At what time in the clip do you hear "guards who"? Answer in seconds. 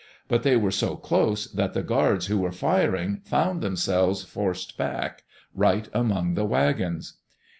1.83-2.39